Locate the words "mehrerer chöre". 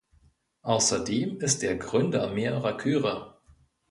2.33-3.37